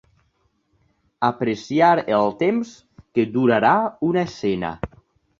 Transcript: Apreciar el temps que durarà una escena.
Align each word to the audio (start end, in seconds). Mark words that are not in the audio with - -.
Apreciar 1.27 1.91
el 2.19 2.31
temps 2.39 2.71
que 3.19 3.25
durarà 3.35 3.75
una 4.09 4.23
escena. 4.31 4.73